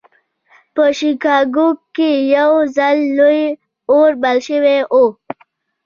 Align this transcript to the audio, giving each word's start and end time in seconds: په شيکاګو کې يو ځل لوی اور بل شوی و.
په 0.75 0.83
شيکاګو 0.97 1.67
کې 1.95 2.11
يو 2.35 2.51
ځل 2.75 2.97
لوی 3.17 3.43
اور 3.91 4.11
بل 4.21 4.37
شوی 4.47 4.79
و. 4.93 4.95